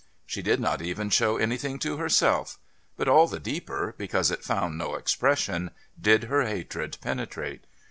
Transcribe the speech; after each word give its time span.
She 0.25 0.41
did 0.41 0.59
not 0.59 0.81
even 0.81 1.11
show 1.11 1.37
anything 1.37 1.77
to 1.77 1.97
herself, 1.97 2.57
but 2.97 3.07
all 3.07 3.27
the 3.27 3.39
deeper, 3.39 3.93
because 3.99 4.31
it 4.31 4.43
found 4.43 4.75
no 4.75 4.95
expression, 4.95 5.69
did 6.01 6.23
her 6.23 6.43
hatred 6.43 6.97
penetrate. 7.01 7.65